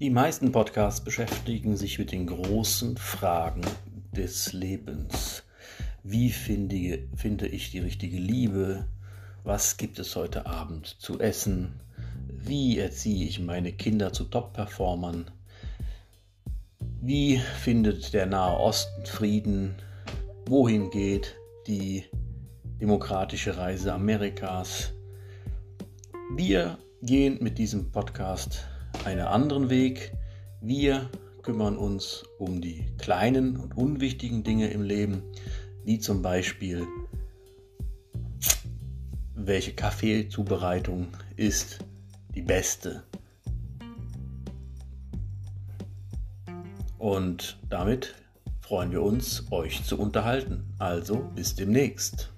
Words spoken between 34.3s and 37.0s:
Dinge im Leben, wie zum Beispiel,